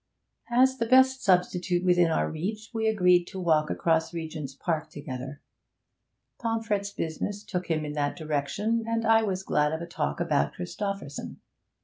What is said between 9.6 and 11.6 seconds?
of a talk about Christopherson.